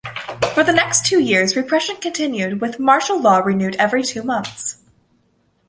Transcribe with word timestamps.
For 0.55 0.63
the 0.63 0.73
next 0.73 1.05
two 1.05 1.19
years, 1.19 1.55
repression 1.55 1.95
continued, 1.97 2.59
with 2.59 2.79
martial 2.79 3.21
law 3.21 3.37
renewed 3.37 3.75
every 3.75 4.01
two 4.01 4.23
months. 4.23 4.77